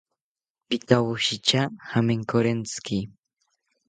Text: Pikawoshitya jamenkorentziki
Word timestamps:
Pikawoshitya 0.67 1.61
jamenkorentziki 1.89 2.97